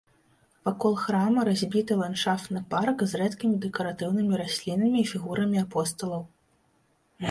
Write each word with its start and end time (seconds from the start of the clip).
Вакол 0.69 0.95
храма 1.01 1.43
разбіты 1.49 1.99
ландшафтны 2.01 2.63
парк 2.73 2.97
з 3.13 3.21
рэдкімі 3.23 3.55
дэкаратыўнымі 3.69 4.33
раслінамі 4.43 4.97
і 5.05 5.09
фігурамі 5.15 5.57
апосталаў. 5.69 6.31